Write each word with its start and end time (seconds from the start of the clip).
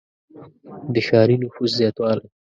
•د 0.93 0.95
ښاري 1.07 1.35
نفوس 1.43 1.71
زیاتوالی. 1.79 2.27